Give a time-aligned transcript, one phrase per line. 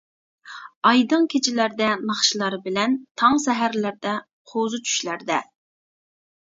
[0.91, 4.17] ئايدىڭ كېچىلەردە ناخشىلار بەلەن، تاڭ سەھەرلەردە،
[4.55, 5.43] قوزا چۈشلەردە.